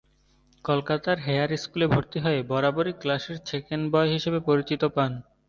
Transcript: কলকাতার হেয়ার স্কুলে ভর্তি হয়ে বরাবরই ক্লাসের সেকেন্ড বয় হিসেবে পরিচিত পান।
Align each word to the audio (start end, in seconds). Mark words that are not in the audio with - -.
কলকাতার 0.65 1.17
হেয়ার 1.19 1.49
স্কুলে 1.57 1.87
ভর্তি 1.87 2.17
হয়ে 2.19 2.39
বরাবরই 2.43 2.93
ক্লাসের 3.01 3.37
সেকেন্ড 3.45 3.83
বয় 3.93 4.09
হিসেবে 4.15 4.39
পরিচিত 4.47 4.81
পান। 4.95 5.11